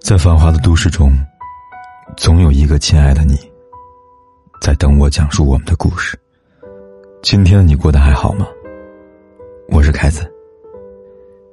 [0.00, 1.12] 在繁华的都市中，
[2.16, 3.36] 总有一个亲爱的你，
[4.60, 6.18] 在等我讲述我们的故事。
[7.22, 8.46] 今天你过得还好吗？
[9.68, 10.32] 我是凯子。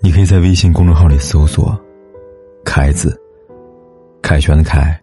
[0.00, 1.76] 你可以在微信公众号里搜索
[2.64, 3.20] “凯子”，
[4.22, 4.96] 凯旋的凯，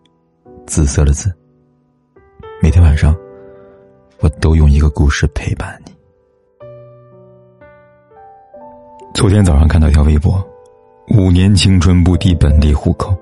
[0.66, 1.34] 紫色的紫。
[2.62, 3.14] 每天晚上，
[4.20, 5.92] 我都用一个故事陪伴你。
[9.14, 10.42] 昨天早上看到一条微博：
[11.10, 13.16] 五年青春不敌本地户口。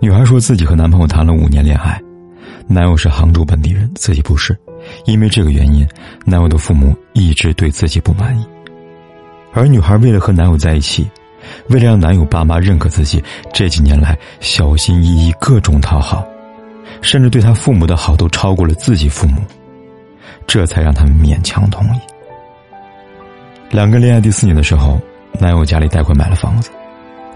[0.00, 2.00] 女孩说自己和男朋友谈了五年恋爱，
[2.68, 4.56] 男友是杭州本地人，自己不是。
[5.04, 5.86] 因为这个原因，
[6.24, 8.46] 男友的父母一直对自己不满意。
[9.52, 11.10] 而女孩为了和男友在一起，
[11.68, 16.24] 为了让男友爸妈认可自己，这几年来小心翼翼，各种讨好，
[17.02, 19.42] 甚至对他父母的好都超过了自己父母，
[20.46, 21.98] 这才让他们勉强同意。
[23.70, 25.00] 两个恋爱第四年的时候，
[25.40, 26.70] 男友家里贷款买了房子，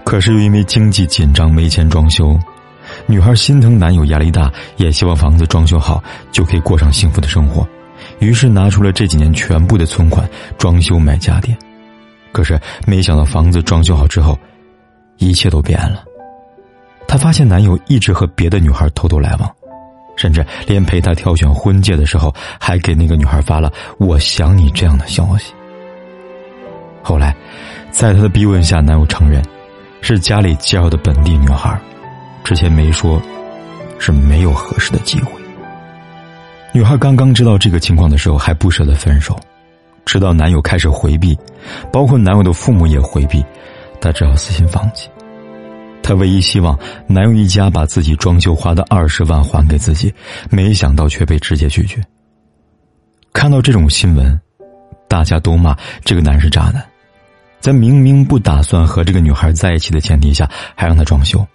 [0.03, 2.37] 可是又因为经济紧张没钱装修。
[3.05, 7.67] 女孩心疼男友压力大，也希望房子装修好就可以过上幸福的生活，
[8.19, 11.55] 于是拿出了这几年全部的存款装修买家电。
[12.31, 14.37] 可是没想到房子装修好之后，
[15.17, 16.03] 一切都变了。
[17.07, 19.51] 她发现男友一直和别的女孩偷偷来往，
[20.15, 25.53] 甚至连陪她挑选婚戒的时候，还给那个女孩发了“我想你”这样的消息。
[27.09, 27.35] 后来，
[27.89, 29.43] 在她的逼问下，男友承认
[29.99, 31.75] 是家里介绍的本地女孩。
[32.43, 33.19] 之前没说，
[33.97, 35.31] 是没有合适的机会。
[36.71, 39.35] 女孩刚刚知道这个情况的时候，还不舍得分手，
[40.05, 41.35] 直到男友开始回避，
[41.91, 43.43] 包括男友的父母也回避，
[43.99, 45.09] 她只好死心放弃。
[46.03, 50.13] 她唯一希望男友一家把自己装修花的二十万还给自己，
[50.51, 51.99] 没想到却被直接拒绝。
[53.33, 54.39] 看到这种新闻，
[55.07, 56.85] 大家都骂这个男人是渣男，
[57.69, 61.45] 在明明不打算和这个女孩在一起的前提下，还让她装修。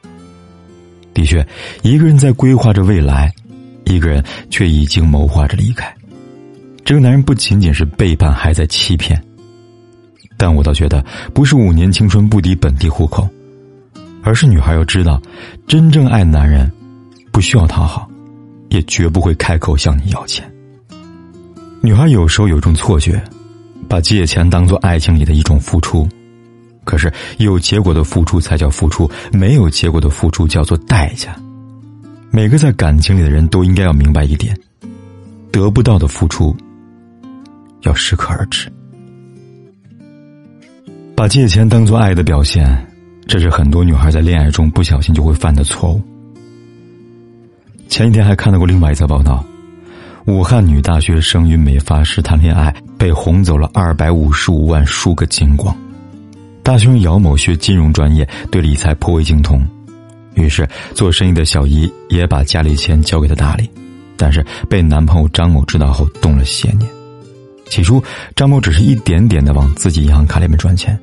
[1.12, 1.44] 的确，
[1.82, 3.34] 一个人在规划着未来，
[3.82, 5.92] 一个人却已经谋划着离开。
[6.84, 9.20] 这个男人不仅仅是背叛，还在欺骗。
[10.36, 13.28] 但我倒觉得，不是五年青春不敌本地户口，
[14.22, 15.20] 而是女孩要知道，
[15.66, 16.70] 真正爱男人，
[17.32, 18.08] 不需要讨好，
[18.68, 20.48] 也绝不会开口向你要钱。
[21.80, 23.20] 女孩有时候有种错觉，
[23.94, 26.08] 把借钱当做爱情里的一种付出。
[26.82, 31.36] 可是有结果的付出才叫付出，没有结果的付出叫做代价。
[32.32, 34.58] 每个在感情里的人都应该要明白一点：
[35.52, 36.56] 得不到的付出
[37.82, 38.68] 要适可而止。
[41.14, 42.66] 把借钱当做爱的表现，
[43.28, 46.02] 这是很多女孩在恋爱中不小心就会犯的错误。
[47.88, 49.44] 前几天还看到过另外一则报道：
[50.26, 55.76] 武汉女大学生与美发师谈恋爱，被哄走了二百五十五万数个精光。
[56.62, 59.62] 大学生姚某学金融专业，对理财颇为精通，
[60.32, 63.68] 于是做生意的小姨也把家里钱交给他打理，
[64.16, 66.90] 但是被男朋友张某知道后动了邪念。
[67.68, 68.02] 起初，
[68.34, 70.98] 张某只是一点点的往自己银行卡里面转钱，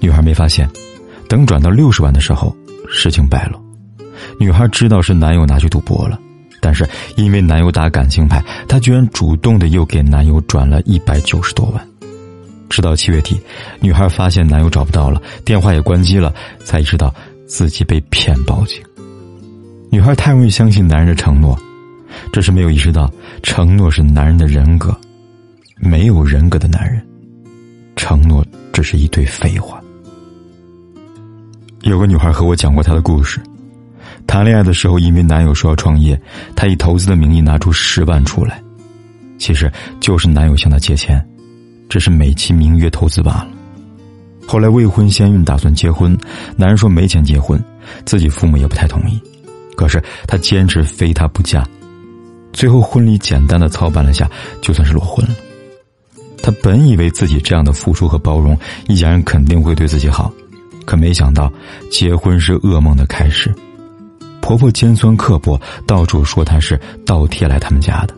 [0.00, 0.68] 女孩没发现。
[1.28, 2.54] 等转到六十万的时候，
[2.90, 3.58] 事情败露，
[4.40, 6.18] 女孩知道是男友拿去赌博了，
[6.64, 11.88] 但是因为男友打感情牌，她居然主动的又给男友转了一百九十多万。
[12.70, 13.38] 直到七月底，
[13.80, 17.14] 女孩发现男友找不到了，电话也关机了，才意识到
[17.46, 18.82] 自己被骗，报警。
[19.90, 21.54] 女孩太容易相信男人的承诺，
[22.32, 24.96] 这是没有意识到承诺是男人的人格。
[25.76, 27.06] 没有人格的男人，
[27.94, 28.42] 承诺
[28.72, 29.78] 只是一堆废话。
[31.82, 33.38] 有个女孩和我讲过她的故事：
[34.26, 36.20] 谈恋爱的时候，因为男友说要创业，
[36.56, 38.62] 她以投资的名义拿出十万出来，
[39.38, 39.70] 其实
[40.00, 41.24] 就是男友向她借钱。
[41.86, 43.48] 只是美其名曰投资罢了。
[44.48, 46.18] 后来未婚先孕，打算结婚，
[46.56, 47.62] 男人说没钱结婚，
[48.04, 49.20] 自己父母也不太同意。
[49.76, 51.64] 可是他坚持非他不嫁，
[52.52, 54.28] 最后婚礼简单的操办了下，
[54.60, 55.34] 就算是裸婚了。
[56.42, 58.58] 他本以为自己这样的付出和包容，
[58.88, 60.32] 一家人肯定会对自己好，
[60.84, 61.52] 可没想到
[61.90, 63.54] 结婚是噩梦的开始。
[64.44, 68.14] 婆婆尖酸刻薄，到处说她是倒贴来他们家的。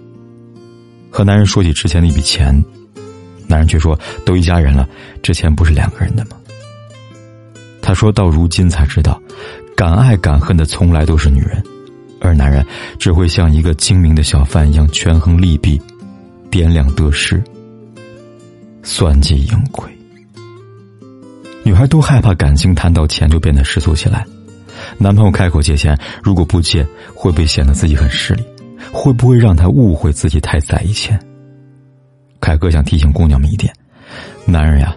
[1.08, 2.52] 和男人说起之前那笔钱。
[3.46, 3.96] 男人却说
[4.26, 4.88] ：“都一家人了，
[5.22, 6.30] 这钱不是两个人的吗？”
[7.80, 9.22] 他说到如今才知道，
[9.76, 11.62] 敢爱敢恨的从来都是女人，
[12.20, 12.66] 而男人
[12.98, 15.80] 只会像一个精明的小贩一样权衡利弊，
[16.50, 17.40] 掂量得失，
[18.82, 19.88] 算计盈亏。
[21.62, 24.26] 女孩都害怕感情谈到钱就变得世俗起来，
[24.98, 28.44] 男朋友开口借钱，如果不借，会不会显得自己很势利？
[28.92, 31.18] 会不会让他误会自己太在意钱？
[32.40, 33.72] 凯哥想提醒姑娘们一点：
[34.44, 34.96] 男人呀，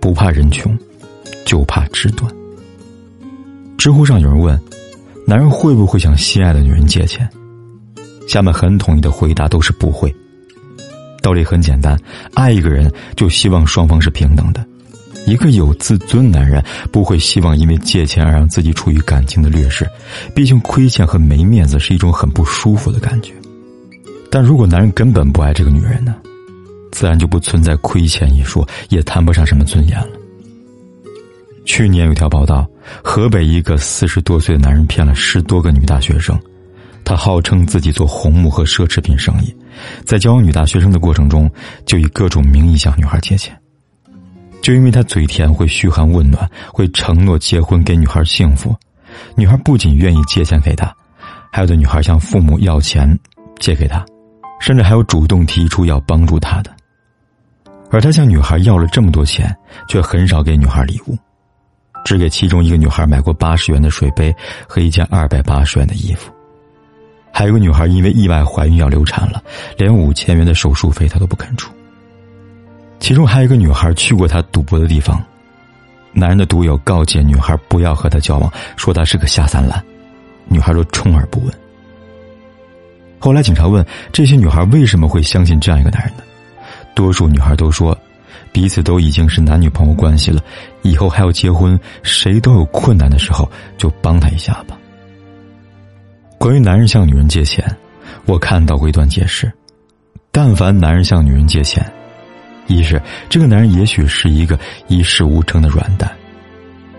[0.00, 0.76] 不怕人穷，
[1.44, 2.30] 就怕志短。
[3.78, 4.60] 知乎上有人问：
[5.26, 7.28] 男人会不会向心爱的女人借钱？
[8.28, 10.14] 下面很统一的回答都是不会。
[11.22, 11.96] 道理很简单，
[12.34, 14.64] 爱一个人就希望双方是平等的。
[15.26, 19.88] 一个有自尊的男人不会希望因为借钱而让自己处于感情的劣势，
[20.34, 23.32] 毕竟亏欠和没面子是一种很不舒服的感觉。
[24.30, 26.16] 但如果男人根本不爱这个女人呢，
[26.90, 30.08] 自然就不存在亏欠一说，也谈不上什么尊严了。
[31.64, 32.66] 去年有条报道，
[33.04, 36.36] 河北一个四十多岁的男人骗了十多个女大学生，
[37.04, 39.54] 他号称自己做红木和奢侈品生意，
[40.04, 41.48] 在交往女大学生的过程中，
[41.86, 43.56] 就以各种名义向女孩借钱。
[44.62, 48.74] 就因为他嘴甜，会嘘寒问暖，会承诺结婚给女孩幸福，
[49.34, 50.94] 女孩不仅愿意借钱给他，
[51.50, 53.18] 还有的女孩向父母要钱
[53.58, 54.04] 借给他，
[54.60, 56.70] 甚至还有主动提出要帮助他的。
[57.90, 59.54] 而他向女孩要了这么多钱，
[59.88, 61.18] 却很少给女孩礼物，
[62.04, 64.34] 只给其中一个女孩买过八十元的水杯
[64.68, 66.32] 和一件二百八十元的衣服，
[67.32, 69.42] 还有个女孩因为意外怀孕要流产了，
[69.76, 71.72] 连五千元的手术费他都不肯出。
[73.02, 75.20] 其中还有一个女孩去过他赌博的地方，
[76.12, 79.82] 男人的赌友告诫女孩不要和他交往，说他是个下三滥，
[80.46, 81.52] 女孩都充耳不闻。
[83.18, 86.22] 后来警察问这些女孩为什么会相信这样一个男人呢？
[86.94, 87.96] 多数女孩都说，
[88.52, 90.40] 彼此都已经是男女朋友关系了，
[90.82, 94.78] 以后还要结婚，谁都有困难的时候就帮他一下吧。
[96.38, 97.64] 关于男人向女人借钱，
[98.26, 99.52] 我看到过一段解释：
[100.30, 101.84] 但凡男人向女人借钱。
[102.72, 104.58] 一是这个男人也许是一个
[104.88, 106.10] 一事无成的软蛋，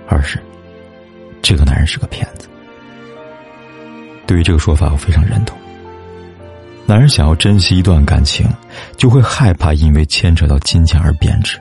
[0.07, 0.39] 二是
[1.41, 2.47] 这个男人是个骗子。
[4.25, 5.57] 对于这个说法，我非常认同。
[6.85, 8.47] 男人想要珍惜一段感情，
[8.97, 11.57] 就会害怕因为牵扯到金钱而贬值；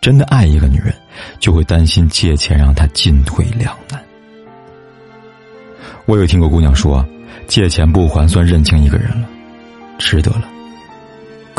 [0.00, 0.94] 真的爱一个女人，
[1.38, 4.00] 就会担心借钱让她进退两难。
[6.06, 7.04] 我有听过姑娘说，
[7.46, 9.28] 借钱不还算认清一个人了，
[9.98, 10.44] 值得了。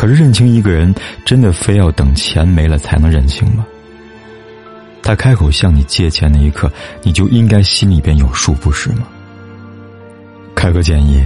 [0.01, 0.91] 可是认清一个人，
[1.23, 3.63] 真的非要等钱没了才能认清吗？
[5.03, 6.71] 他开口向你借钱那一刻，
[7.03, 9.07] 你就应该心里边有数，不是吗？
[10.55, 11.23] 凯哥建议，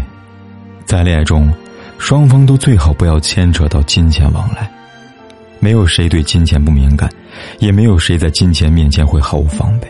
[0.86, 1.50] 在恋爱中，
[2.00, 4.70] 双方都最好不要牵扯到金钱往来。
[5.62, 7.10] 没有谁对金钱不敏感，
[7.60, 9.88] 也没有谁在金钱面前会毫无防备。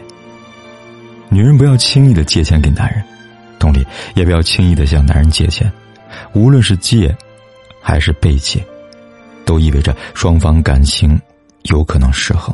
[1.30, 3.04] 女人不要轻易的借钱给男人，
[3.58, 3.84] 同理，
[4.14, 5.72] 也不要轻易的向男人借钱，
[6.34, 7.12] 无论是借，
[7.82, 8.64] 还是被借。
[9.46, 11.20] 都意味着双方感情
[11.64, 12.54] 有可能失衡。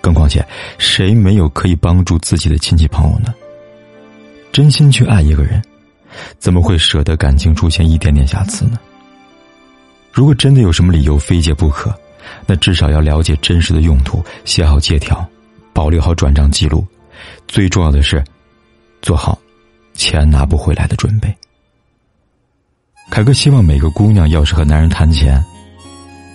[0.00, 0.44] 更况且，
[0.78, 3.32] 谁没有可以帮助自己的亲戚朋友呢？
[4.50, 5.62] 真心去爱一个人，
[6.38, 8.78] 怎么会舍得感情出现一点点瑕疵呢？
[10.12, 11.96] 如果真的有什么理由非借不可，
[12.46, 15.24] 那至少要了解真实的用途，写好借条，
[15.72, 16.84] 保留好转账记录。
[17.46, 18.22] 最重要的是，
[19.00, 19.38] 做好
[19.94, 21.32] 钱拿不回来的准备。
[23.08, 25.42] 凯哥希望每个姑娘要是和男人谈钱。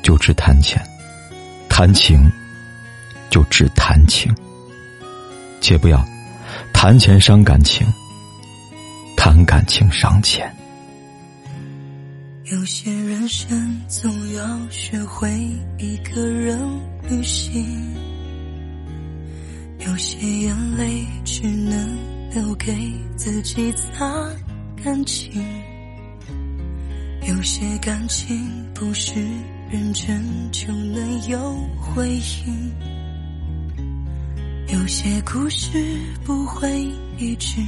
[0.08, 0.82] 就只谈钱，
[1.68, 2.18] 谈情
[3.30, 4.34] 就只谈情，
[5.60, 6.02] 且不要
[6.72, 7.86] 谈钱伤感情，
[9.18, 10.50] 谈感情伤钱。
[12.46, 15.30] 有些人生总要学会
[15.78, 16.58] 一个人
[17.10, 17.94] 旅行，
[19.86, 21.98] 有些眼泪只能
[22.34, 22.74] 留给
[23.18, 24.26] 自己擦
[24.82, 25.44] 干净，
[27.28, 29.14] 有些感情不是。
[29.70, 32.08] 认真就能有回
[32.46, 32.72] 应，
[34.74, 35.70] 有些故事
[36.24, 37.60] 不会一直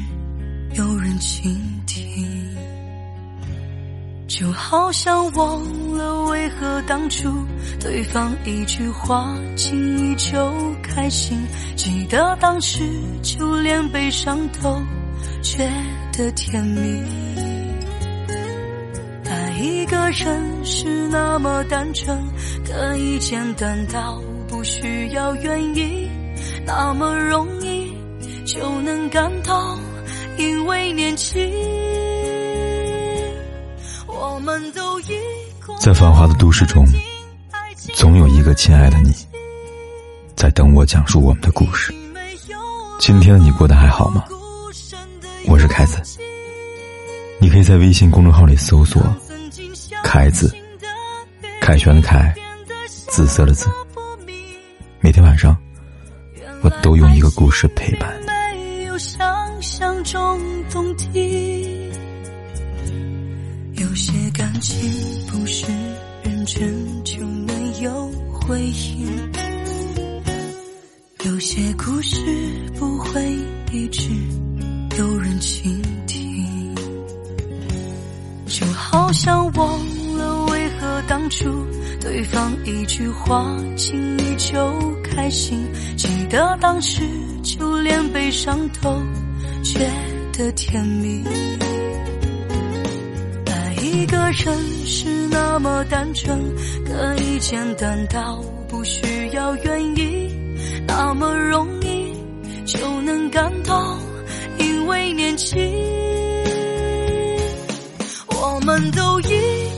[0.75, 2.25] 有人倾听，
[4.27, 7.29] 就好像忘了为何当初
[7.81, 11.37] 对方一句话轻易就开心，
[11.75, 12.79] 记得当时
[13.21, 14.81] 就连悲伤都
[15.41, 15.69] 觉
[16.13, 17.28] 得甜蜜。
[20.11, 22.17] 人是那么单纯，
[22.65, 26.09] 可以简单到不需要原因，
[26.65, 27.93] 那么容易
[28.45, 29.55] 就能感动，
[30.37, 31.39] 因为年轻。
[34.07, 35.13] 我们都一
[35.79, 36.83] 在繁华的都市中，
[37.93, 39.13] 总有一个亲爱的你，
[40.35, 41.93] 在等我讲述我们的故事。
[42.99, 44.25] 今天的你过得还好吗？
[45.47, 46.01] 我是凯子，
[47.39, 49.01] 你可以在微信公众号里搜索。
[50.03, 50.53] 凯子，
[51.61, 52.33] 凯旋的凯，
[53.09, 53.69] 紫色的紫。
[55.01, 55.55] 每天晚上，
[56.61, 58.09] 我都用一个故事陪伴。
[58.25, 59.25] 没有想
[59.61, 60.39] 象中
[60.71, 61.91] 动听，
[63.73, 64.89] 有些感情
[65.27, 65.65] 不是
[66.23, 69.07] 认真就能有回应，
[71.25, 72.19] 有些故事
[72.77, 73.21] 不会
[73.71, 74.09] 一直
[74.97, 76.75] 有人倾听，
[78.47, 79.79] 就好像我
[81.29, 81.67] 何当初
[82.01, 84.57] 对方一句话轻易就
[85.03, 85.63] 开心，
[85.95, 87.03] 记得当时
[87.43, 88.99] 就连悲伤都，
[89.63, 89.79] 觉
[90.33, 91.23] 得甜蜜。
[93.45, 94.57] 爱一个人
[94.87, 96.39] 是那么单纯，
[96.83, 100.27] 可以简单到不需要原因。
[100.87, 102.11] 那么容易
[102.65, 103.79] 就能感动，
[104.57, 105.59] 因为年轻，
[108.29, 109.68] 我们都一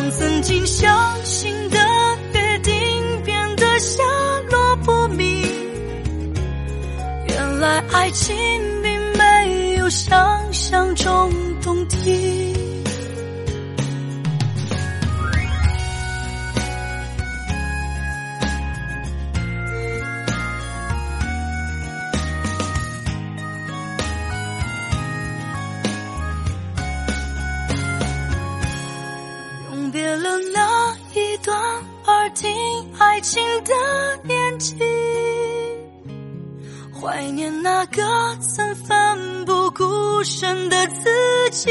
[0.00, 1.78] 当曾经相信的
[2.32, 2.72] 约定
[3.22, 4.02] 变得下
[4.50, 5.42] 落不明。
[7.28, 8.34] 原来爱情
[33.20, 33.74] 爱情的
[34.24, 34.74] 年纪。
[36.90, 38.02] 怀念那个
[38.36, 41.70] 曾奋不顾身的自己。